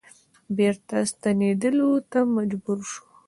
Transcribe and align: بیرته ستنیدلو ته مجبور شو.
بیرته 0.55 0.97
ستنیدلو 1.11 1.91
ته 2.11 2.19
مجبور 2.35 2.79
شو. 2.91 3.03